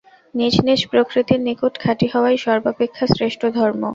[0.35, 3.83] নিজ নিজ প্রকৃতির নিকট খাঁটি হওয়াই সর্বাপেক্ষা শ্রেষ্ঠ ধর্ম।